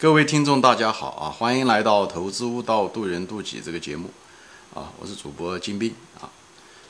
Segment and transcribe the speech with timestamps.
[0.00, 1.26] 各位听众，大家好啊！
[1.28, 4.08] 欢迎来到《投资悟道，渡人渡己》这个节目
[4.72, 4.92] 啊！
[4.96, 6.30] 我是主播金兵啊。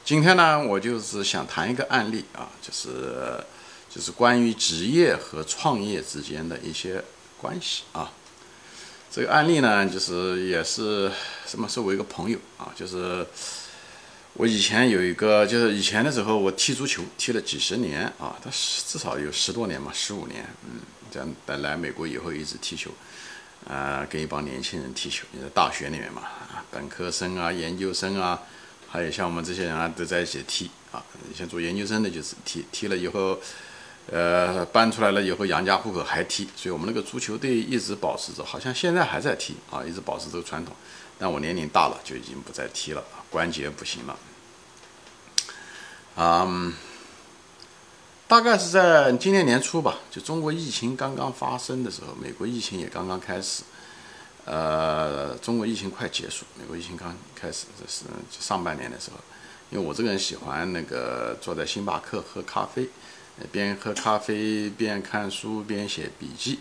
[0.04, 3.42] 今天呢，我就是想谈一个案例啊，就是
[3.88, 7.02] 就是关于职业和创业之间的一些
[7.40, 8.12] 关系啊。
[9.10, 11.10] 这个案例呢，就是也是
[11.46, 11.66] 什么？
[11.66, 13.26] 是我一个朋友啊，就是
[14.38, 20.80] 我以前有一个，就是以前的时候我踢足球踢了几十年啊，他至少有十多年嘛，十五年，嗯。
[21.10, 22.90] 这样来来美国以后一直踢球，
[23.66, 25.26] 啊，跟一帮年轻人踢球。
[25.32, 26.22] 你在大学里面嘛，
[26.70, 28.38] 本科生啊、研究生啊，
[28.86, 31.02] 还有像我们这些人啊，都在一起踢啊。
[31.34, 33.40] 像做研究生的就是踢，踢了以后，
[34.12, 36.46] 呃，搬出来了以后养家糊口还踢。
[36.54, 40.76] 所以我们那个足球队一直保持着，好像现在还在踢啊，一直保持这个传统。
[41.18, 44.18] 但我年龄大了，就已经不再踢了，关节不行了。
[46.16, 46.72] 啊。
[48.28, 53.62] 大概是在今年年初吧，就中国疫情刚刚发生的时候，美国疫情也刚刚开始，
[54.44, 58.04] 呃，中国疫情快结束，美国疫情刚开始，这是
[58.38, 59.16] 上半年的时候。
[59.70, 62.90] 因为我这个人喜欢那个坐在星巴克喝咖啡，
[63.50, 66.58] 边喝咖啡边看书边写笔记。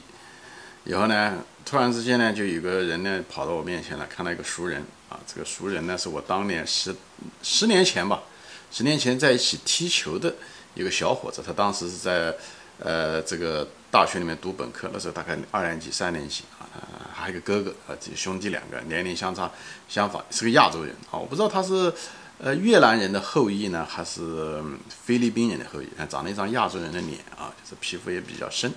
[0.87, 6.95] 以后呢，突然之间呢，就有个人呢跑到我面前来，看到一个熟人啊，这个熟人呢是我当年十
[7.43, 8.23] 十年前吧，
[8.71, 10.33] 十年前在一起踢球的。
[10.75, 12.31] 一个小伙子，他当时是在，
[12.77, 16.69] 呃，这个大学里面读本科，那时候大概二年级、三年级啊，
[17.11, 19.49] 还有个哥哥啊，兄弟两个，年龄相差
[19.89, 21.91] 相仿，是个亚洲人啊，我不知道他是，
[22.37, 28.71] 呃，越南人的后裔呢，还是菲律宾人的后裔，长了一张亚洲人的脸啊，就是皮肤也比较深，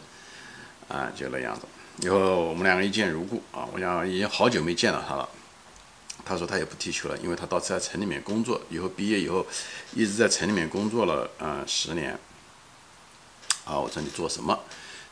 [0.88, 1.66] 啊，就那样子。
[1.98, 5.28] 以后我们两个一见如故啊，我想已经好久没见到他了。
[6.24, 9.44] 他说他也不踢球了，因为他到在城里面工作，以后毕业以后
[9.94, 12.18] 一直在城里面工作了，嗯，十年。
[13.64, 14.58] 啊，我说你做什么？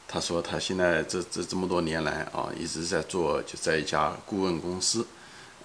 [0.07, 5.07] 他说他现在这这这么多年来啊，一直在做，就在一家顾问公司，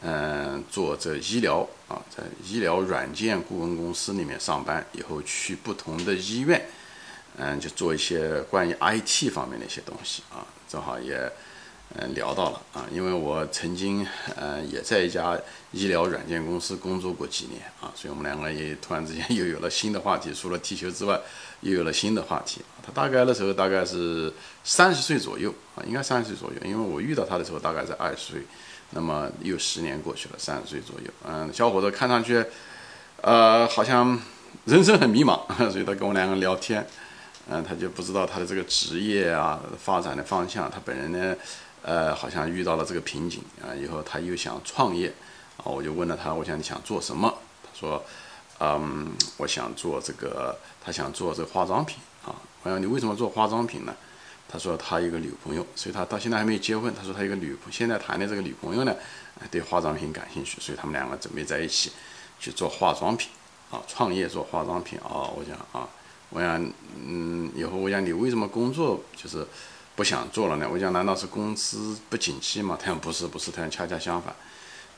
[0.01, 6.67] 嗯，做这医疗啊，在医疗软件顾问公司里面上班，以后去不同的医院，
[7.37, 11.31] 嗯，就做一些关于 IT 方面的一些东西啊，正好也。
[11.95, 14.03] 嗯，聊到了啊，因为我曾经
[14.35, 15.39] 呃也在一家
[15.73, 21.21] 医疗软件公司工作过几年啊，所以我们两个也突然之间 又有了新的话题，除了踢球之外，
[21.61, 22.61] 又有了新的话题。
[22.81, 24.33] 他大概的时候大概是
[24.63, 28.41] 三十岁左右啊，应该三十岁左右，因为我遇到他的时候大概在二十岁，
[28.89, 31.11] 那么又十年过去了，三十岁左右。
[31.27, 32.43] 嗯，小伙子看上去
[33.21, 34.19] 呃好像
[34.65, 35.39] 人生很迷茫，
[35.69, 36.83] 所以他跟我两个聊天，
[37.49, 41.35] 嗯，他就不知道他的这个职业啊发展的方向，他本人呢。
[41.85, 45.13] 呃，好像遇到了这个瓶颈啊，以后他又想创业
[45.57, 47.27] 啊，我就问了他，我想你想做什么？
[47.61, 48.01] 他说，
[48.61, 52.33] 嗯，我想做这个，他想做这个化妆品啊。
[52.61, 53.93] 我想你为什么做化妆品呢？
[54.47, 56.95] 他说他一个女朋友，所以他到现在还没有结婚。
[56.95, 58.95] 他说他一个女朋，现在谈的这个女朋友呢，
[59.51, 61.91] 对化妆品感兴趣，所以他们两个准备在一起
[62.39, 63.29] 去做化妆品
[63.71, 65.27] 啊，创业做化妆品啊。
[65.35, 65.85] 我想啊，
[66.33, 66.73] 我想，
[67.05, 69.47] 嗯，以后我想你为什么工作就是。
[69.95, 70.67] 不想做了呢？
[70.73, 72.75] 我想难道是公司不景气吗？
[72.81, 74.33] 他讲不是，不是，他讲恰恰相反。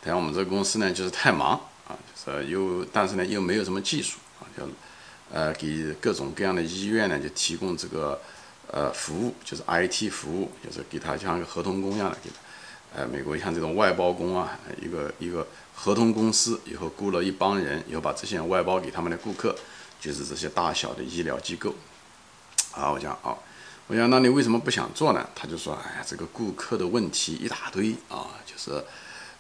[0.02, 4.64] 他讲我们这个公司呢，就是太忙啊，就是又但是呢又没有什么技术啊，就
[5.34, 8.18] 呃给各种各样的医院呢就提供这个
[8.72, 12.38] 呃服务，就是 IT 服务，就是给他像一个合同工一样的给他。
[12.96, 19.54] 呃，美国像这种外包工啊，一个一个合同公司以后雇了一帮人，以后把这些外包给他们的顾客，
[20.06, 21.74] 就是这些大小的医疗机构。
[22.74, 23.36] 啊，我讲啊。
[23.88, 25.30] 我讲，那你为什么不想做呢？
[25.36, 28.84] 他就说：“哎呀，这个顾客的问题一大堆啊，就是，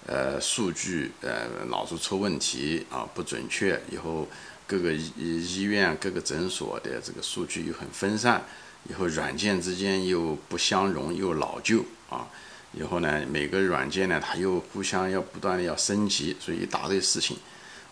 [0.06, 3.81] 呃，数据呃老是出问题啊，不准确。
[3.90, 4.28] 以后
[4.68, 8.44] 各个医医院、各个诊所的这个数据又很分散，
[8.88, 12.28] 以后软件之间又不相容，又老旧啊。
[12.74, 17.36] 以后呢，每个软件呢，它又互相要不断的要升级，所以一大堆事情。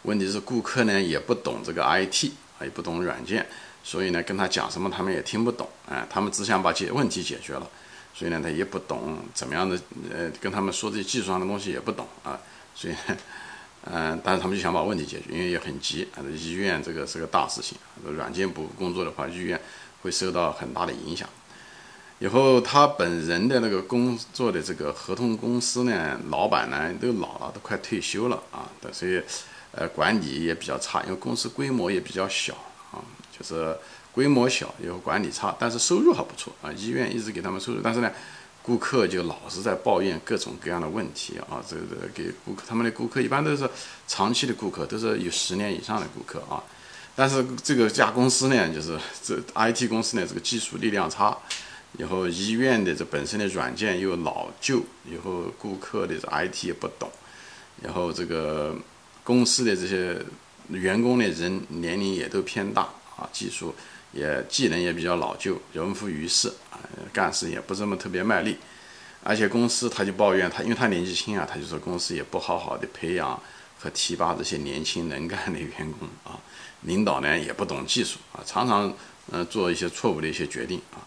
[0.04, 2.30] 问题是顾客呢也不懂这个 IT，
[2.64, 3.46] 也不懂软件。”
[3.86, 7.70] 所以呢，跟他讲什么，他们也听不懂，哎，他们只想把解问题解决了，
[8.16, 9.78] 所以呢，他也不懂怎么样的，
[10.10, 12.40] 呃，跟他们说这些技术上的东西也不懂啊，
[12.74, 12.96] 所以，
[13.84, 17.78] 嗯，但是他们就想把问题解决，因为也很急，啊，医院这个是个大事情，
[18.16, 19.60] 软件部工作的话，医院
[20.02, 21.28] 会受到很大的影响。
[22.20, 29.22] 以后他本人的那个工作的这个合同公司呢，老板呢都老了，都快退休了啊，所以，
[29.74, 32.54] 呃，管理也比较差，因为公司规模也比较小
[32.92, 33.02] 啊。
[33.38, 33.76] 就是
[34.12, 36.72] 规模小，有管理差，但是收入还不错啊。
[36.74, 38.12] 医院一直给他们收入，但是呢，
[38.62, 41.58] 顾客就老是在抱怨各种各样的问题啊。
[41.68, 43.68] 这个给顾客，他们的顾客一般都是
[44.08, 46.64] 长期的顾客，都是有十年以上的顾客啊。
[47.16, 51.36] 但是这个家公司呢，就是这 IT 公司呢，这个技术力量差，
[51.98, 57.12] 以后医院的这本身的软件又老旧，以后顾客的这 IT 也不懂，
[57.82, 58.76] 然后这个
[59.24, 60.18] 公司的这些
[60.70, 62.82] 员工的人年龄也都偏大
[63.16, 63.74] 啊，技术
[64.12, 66.80] 也技能也比较老旧，人浮于事啊，
[67.12, 68.58] 干事也不怎么特别卖力，
[69.24, 73.42] 而且公司他就抱怨他，因为他年纪轻啊，他就说公司也不好好的培养
[73.80, 76.40] 和提拔这些年轻能干的员工啊，
[76.82, 78.94] 领导呢也不懂技术啊，常常
[79.32, 81.00] 嗯做一些错误的一些决定啊。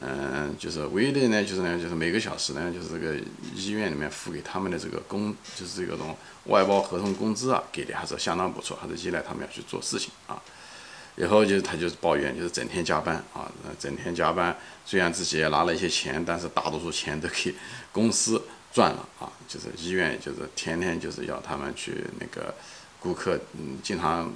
[0.00, 3.16] 嗯，就是唯一的呢，就是呢，就是每个小时呢，就是这个
[3.54, 10.42] 医院里面付给他们的这个工，就是这个种外包合同工资啊，给的还是相当不错，还是依赖他们要去做事情啊。
[11.16, 13.48] 以后就是他就是抱怨，就是整天加班啊，
[13.78, 17.54] 整天加班，虽然自己也拿了一些钱，但是大多数钱都给
[17.92, 18.42] 公司
[18.72, 19.30] 赚了啊。
[19.46, 22.52] 就是医院就是天天就是要他们去那个
[22.98, 24.28] 顾客，嗯，经常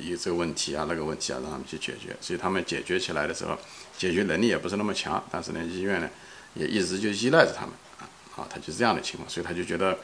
[0.00, 3.58] 有这个问题啊，那个问题啊，让他们去解决，所以他们解决起来的时候。
[3.98, 6.08] 解决能力也不是那么强，但是呢，医院呢
[6.54, 9.98] 也一直就依赖着他们啊，啊，他就这样的情况，所以他就觉得，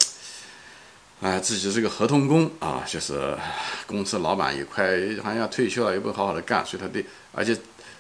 [1.20, 3.38] 哎，自己是个合同工啊，就是
[3.86, 4.84] 公司老板也快
[5.22, 7.54] 好像要退休了，也不好好的干，所以他对，而且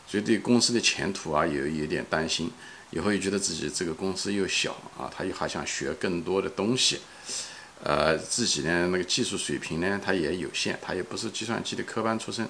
[0.08, 2.50] 所以对公司的前途啊有有点担心，
[2.90, 6.98] 以后又觉得自己这个公司又小啊，他又还想学更多的东西，
[7.82, 12.48] 呃，自己呢那个技术水平呢他也有限，他也不是计算机的科班出身。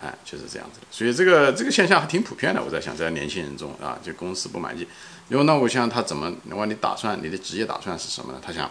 [0.00, 2.60] 哎，就是这样子的，所以这个这个现象还挺普遍的。
[2.60, 4.84] 我在想，在年轻人中啊，就公司不满意。
[5.28, 6.34] 因为那我想他怎么？
[6.50, 8.40] 问你打算，你的职业打算是什么呢？
[8.44, 8.68] 他想，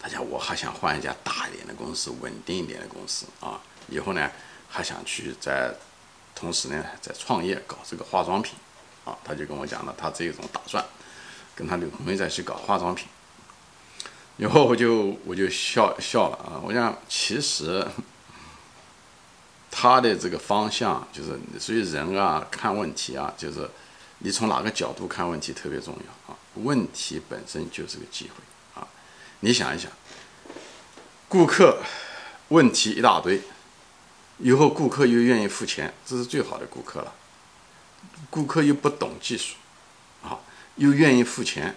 [0.00, 3.60] 他想我还想换一家大一点的公司，稳定一点的公司啊。
[3.88, 4.28] 以后呢，
[4.68, 5.72] 还想去在
[6.34, 8.56] 同时呢，在创业搞这个化妆品
[9.04, 9.16] 啊。
[9.22, 10.84] 他就跟我讲了他这种打算，
[11.54, 13.06] 跟他女朋友在一起搞化妆品。
[14.40, 16.60] 以后我就我就笑笑了啊。
[16.64, 17.86] 我想其实。
[19.72, 23.70] 他的这个方向就是，所以人啊看问题啊，就是
[24.18, 26.36] 你从哪个角度看问题特别重要啊。
[26.56, 28.86] 问题本身就是个机会啊。
[29.38, 29.88] 你想一想，
[31.28, 31.78] 顾客
[32.48, 33.40] 问题一大堆，
[34.38, 37.14] 以后顾客又愿意付钱，这是最好的顾客了。
[38.28, 39.54] 顾客又不懂技术，
[40.24, 40.36] 啊，
[40.74, 41.76] 又愿意付钱，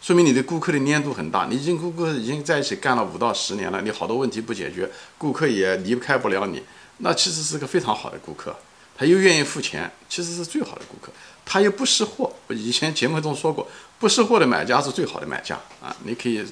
[0.00, 1.46] 说明你的顾客的粘度很大。
[1.50, 6.62] 你已经顾客已经在一起干了五到十年了，你好多问题不解决，顾客也离不开不了你。
[6.98, 8.56] 那其实是个非常好的顾客，
[8.96, 11.12] 他又愿意付钱，其实是最好的顾客。
[11.44, 13.66] 他又不识货，我以前节目中说过，
[13.98, 15.96] 不识货的买家是最好的买家啊！
[16.04, 16.44] 你可以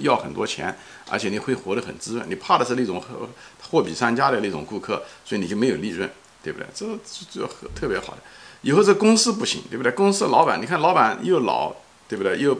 [0.00, 0.76] 要很多钱，
[1.08, 2.28] 而且你会活得很滋润。
[2.28, 3.00] 你怕的是那种
[3.70, 6.10] 货比三家的那种顾客，所以你就没有利润，
[6.42, 6.66] 对不对？
[6.74, 6.84] 这
[7.30, 8.18] 这特别好的。
[8.62, 9.92] 以后这公司不行，对不对？
[9.92, 11.72] 公司老板，你看老板又老，
[12.12, 12.38] 对不对？
[12.38, 12.54] 又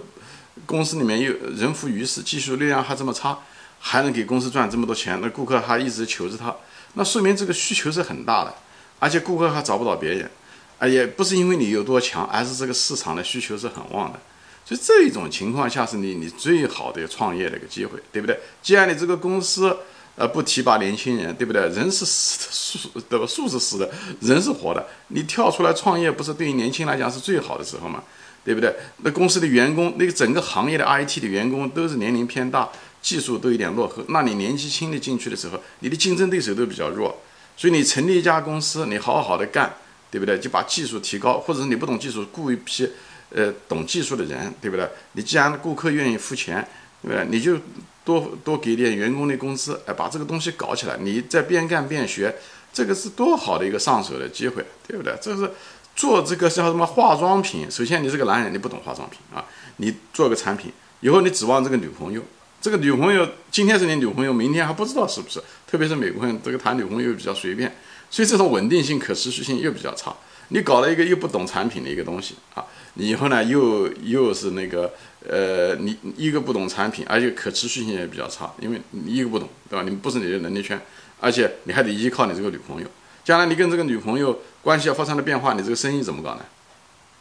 [0.64, 3.38] 公司里面又人浮于事，技术力量还这么差，
[3.78, 6.56] 还能给公司赚这么多钱，那顾客还一直求着他。
[6.94, 8.54] 那说明这个需求是很大的，
[8.98, 10.30] 而且顾客还找不到别人，
[10.78, 14.18] 啊，也不是因为你有多强，而是这个市场的需求是很旺的，
[14.64, 18.40] 所以这一种情况下是你你最好的创业的一个机会，对不对？
[18.62, 19.76] 既然你这个公司
[20.16, 21.60] 呃不提拔年轻人，对不对？
[21.68, 23.26] 人是死的，树对吧？
[23.26, 23.90] 树是死的，
[24.22, 28.02] 人是活的，你跳出来创业，不是对于年轻来讲是最好的时候吗？
[28.44, 28.74] 对不对？
[28.98, 32.68] 那公司的员工，那个整个行业的 IT 的员工都是年龄偏大。
[33.02, 37.12] 技术都有点落后，那你年纪轻的进去的时候，你的竞争对手都比较弱，
[37.56, 39.74] 所以你成立一家公司，你好好的干，
[40.08, 40.38] 对不对？
[40.38, 42.88] 就把技术提高，或者是你不懂技术，雇一批
[43.30, 44.88] 呃懂技术的人，对不对？
[45.14, 46.64] 你既然顾客愿意付钱，
[47.02, 47.26] 对不对？
[47.28, 47.58] 你就
[48.04, 52.32] 多多给点员工的工资，哎，把这个东西搞起来，你再边干边学，
[52.72, 55.12] 这个是多好的一个上手的机会，对不对？
[55.20, 55.50] 这是
[55.94, 57.70] 做这个叫什么化妆品？
[57.70, 59.44] 首先你是个男人，你不懂化妆品啊，
[59.76, 62.22] 你做个产品，以后你指望这个女朋友。
[62.60, 65.42] 这个女朋友今天是你女朋友，明天还不知道是不是。
[65.66, 67.74] 特别是美国人，这个谈女朋友比较随便，
[68.08, 70.14] 所以这种稳定性、可持续性又比较差。
[70.48, 74.92] 你搞了一个又不懂产品的一个东西啊，你以后呢又又是那个
[75.28, 79.84] 呃，你一个不懂产品，而且可持续性也比较差，因为你一个不懂，对吧？
[79.88, 80.80] 你不是你的能力圈，
[81.20, 82.86] 而且你还得依靠你这个女朋友。
[83.24, 86.44] 将来你跟这个女朋友关系要发生了变化，你这个生意怎么搞呢？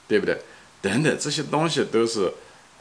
[0.08, 0.38] 对不对？
[0.82, 2.32] 等等，这些东西都是。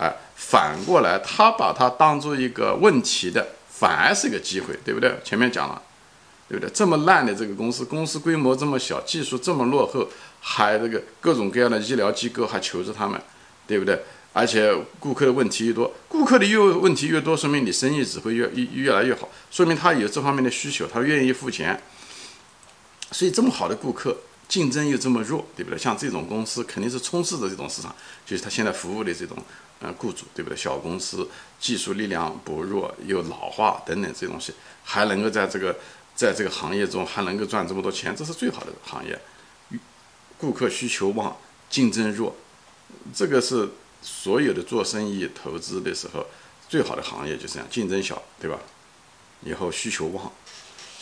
[0.03, 5.15] 哎，反过来，他把它当做一个问题的，反而是一个机会，对不对？
[5.23, 5.83] 前面讲了，
[6.49, 6.73] 对不对？
[6.73, 10.09] 这么烂的这个公司，公司规模这么小，技术这么落后，
[10.41, 13.21] 还这个各种各样的医疗机构还求着他们，
[13.67, 14.00] 对不对？
[14.33, 21.79] 而且顾客的问题越多，顾客的越问题越多，说明你生意只会越越越来越好，说明他有这方面的需求，他愿意付钱。
[23.12, 24.17] 所以这么好的顾客，
[24.49, 25.79] 竞争又这么弱，对不对？
[25.79, 29.37] 像这种公司肯定是充斥着这种市场，就是他现在服务的这种。
[29.83, 30.55] 嗯，雇主对不对？
[30.55, 31.26] 小公司
[31.59, 34.52] 技术力量薄弱，又老化等等这东西，
[34.85, 35.75] 还能够在这个
[36.14, 39.19] 在这个行业中还能够赚这么多钱，这是最好的行业。
[40.37, 41.35] 顾客需求旺，
[41.71, 42.37] 竞争弱，
[43.14, 43.71] 这个是
[44.02, 46.26] 所有的做生意、投资的时候
[46.69, 48.59] 最好的行业，就是这样，竞争小，对吧？
[49.43, 50.31] 以后需求旺，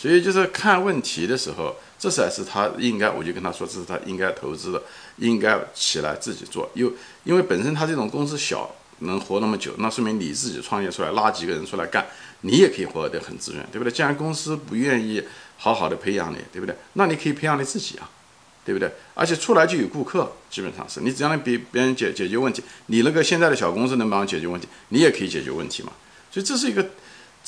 [0.00, 4.82] 所以就是看问题的时候，这才是他应该，我就跟他说，这是他应该投资的，
[5.16, 6.70] 应该起来自己做。
[6.74, 6.92] 又
[7.24, 12.06] 因为本身他这种公司小，能活那么久，那说明你自己创业出来，拉几个人出来干，
[12.42, 13.92] 你也可以活得很滋润，对不对？
[13.92, 15.22] 既然公司不愿意
[15.56, 16.74] 好好的培养你，对不对？
[16.92, 18.08] 那你可以培养你自己啊。
[18.64, 18.92] 对不对？
[19.14, 25.92] 而且出来就有顾客，基本上是你只要能比别人解解决问题，你那个现在的小公司能帮解决问题，你也可以解决问题嘛。
[26.30, 26.86] 所以这是一个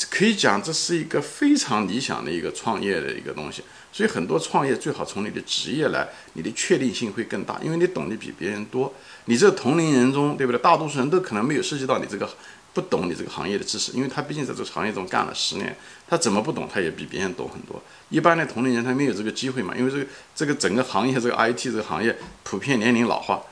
[0.08, 3.62] 可以讲，这是一个非常理想的一个创业的一个东西。
[3.92, 8.92] 所以很多创业最好从你的职业来，你的确定性会更大，因为你懂得比别人多。
[9.24, 10.60] 你这同龄人中，对不对？
[10.60, 12.28] 大多数人都可能没有涉及到你这个。
[12.72, 15.76] 不懂你这个行业的知识，因为他毕竟在这个行业中干了十年，
[16.08, 16.68] 他怎么不懂？
[16.72, 17.82] 他也比别人懂很多。
[18.10, 20.06] 一般的同龄人他没有这个机会嘛，因为这个
[20.36, 23.42] 这个整个行业这个 IT 这个行业普遍年龄老化，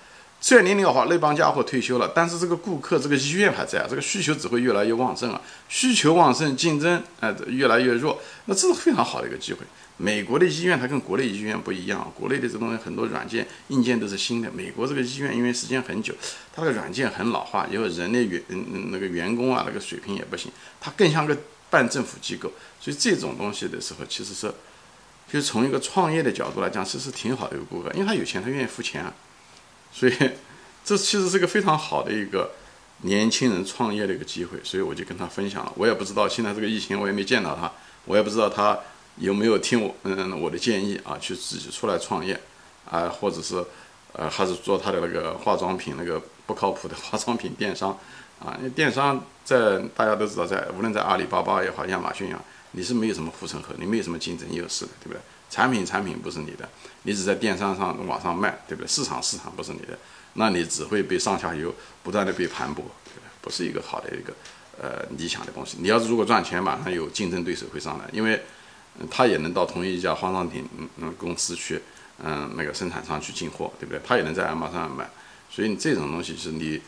[0.41, 9.61] 虽然年龄的话那帮家伙退休了，但是这个顾客这个医院还在啊，这个需求只会越来越旺盛啊，需求旺盛，竞争哎越来越弱，那这是非常好的一个机会。
[9.97, 14.49] 美国的医院它跟国内医院不一样，国内的这东西很多软件硬件都是新的。
[14.53, 16.15] 美国这个医院因为时间很久，
[16.55, 21.37] 它的软件很老化，以后人的员嗯那个员工啊那个水平也不行，它更像个
[21.69, 22.53] 半政府机构。
[22.81, 24.55] 所以这种东西的时候，其实是
[25.33, 29.13] 就从一个创业的角度来讲，其实挺好的一个顾客，因为他有钱，他愿意付钱啊。
[29.99, 30.13] 所以
[30.85, 32.53] 这其实是个非常好的一个
[33.03, 34.59] 年轻人创业的一个机会。
[34.63, 35.73] 所以我就跟他分享了。
[35.77, 37.73] 我也不知道现在这个疫情，我也没见到他，
[38.05, 38.79] 我也不知道他。
[39.21, 41.19] 有没有听我嗯我的建议啊？
[41.19, 42.41] 去自己出来创业
[42.89, 43.57] 啊，或者是
[44.13, 47.91] 呃还是做他的那个化妆品那个不靠谱的化妆品电商
[48.39, 48.55] 啊？
[48.59, 55.21] 因为电商在大家都知道，在无论在阿里巴巴也好，亚马逊也好，你是没有什么护城河，你没有什么竞争优势的，对不对？
[55.51, 56.69] 产品产品不是你的，
[57.03, 58.89] 你只在电商上网上卖，对不对？
[58.89, 59.99] 市场市场不是你的，
[60.35, 62.83] 那你只会被上下游不断的被盘剥，
[63.41, 63.51] 不？
[63.51, 64.33] 是一个好的一个
[64.81, 65.77] 呃理想的东西。
[65.81, 68.41] 你要是如果赚钱，马上有竞争对手会上来，因为。
[69.09, 71.81] 他也能到同一家化妆品嗯嗯公司去，
[72.21, 74.01] 嗯那个生产商去进货，对不对？
[74.05, 75.09] 他也能在亚马逊上买，
[75.49, 76.83] 所以你这种东西是你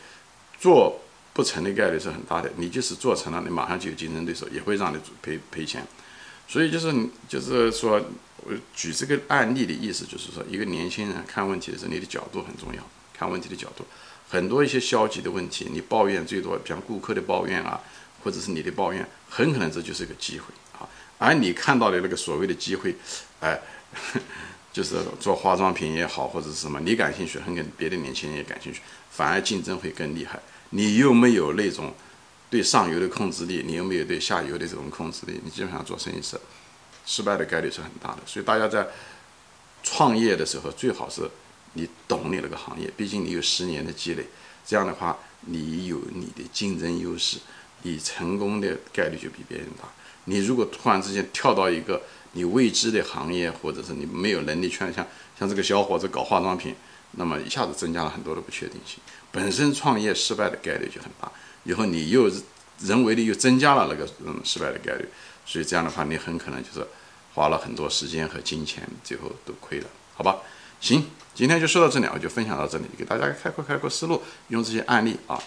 [0.59, 0.99] 做
[1.31, 2.51] 不成的概率是很大的。
[2.57, 5.87] 你即使做成了，你马上就有竞争对手，也会让你赔赔钱。
[6.51, 6.93] 所以就是
[7.29, 8.01] 就是说，
[8.43, 12.83] 我举这个案例的意思就是说，一个年轻人看问题的时候，你的角度很重要。
[13.13, 13.85] 看问题的角度，
[14.27, 17.79] 很多一些消极的问题，你抱怨最多，比方顾客的抱怨啊，
[18.21, 20.83] 或者是你的抱怨，很可能这就是一个机会啊。
[21.17, 22.93] 而你看到的那个所谓的机会，
[23.39, 23.57] 哎，
[24.73, 30.37] 就是做化妆品也好，或者是什么，你感兴趣，很可能别的年轻人也感兴趣，反而竞争会更厉害。
[30.71, 31.93] 你又没有那种
[32.51, 36.37] 对上游的控制力，你又没有对下游的这种控制力，你基本上做生意是
[37.05, 38.17] 失败的概率是很大的。
[38.25, 38.85] 所以大家在
[39.81, 41.21] 创业的时候，最好是
[41.73, 44.25] 你懂你那个行业，毕竟你有十年的积累，
[44.65, 47.37] 这样的话你有你的竞争优势，
[47.83, 49.87] 你成功的概率就比别人大。
[50.25, 52.01] 你如果突然之间跳到一个
[52.33, 55.07] 你未知的行业，或者是你没有能力圈，像
[55.39, 56.75] 像这个小伙子搞化妆品，
[57.11, 58.99] 那么一下子增加了很多的不确定性，
[59.31, 61.31] 本身创业失败的概率就很大，
[61.63, 62.31] 以后你又
[62.79, 65.07] 人为的又增加了那个嗯失败的概率，
[65.45, 66.87] 所以这样的话你很可能就是
[67.33, 70.37] 花了很多时间和金钱，最后都亏了，好吧？
[70.79, 75.39] 行，今天就说到这里，我就分享到这里，给大家开阔开阔思路，用这些案例啊。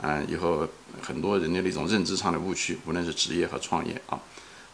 [0.00, 0.66] 嗯，以后
[1.02, 4.18] 很多人的那种认知上的误区，无论是职业和创业啊。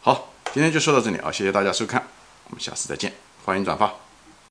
[0.00, 2.06] 好，今天就说到这里啊，谢谢大家收看，
[2.44, 3.12] 我们下次再见，
[3.44, 4.07] 欢迎转发。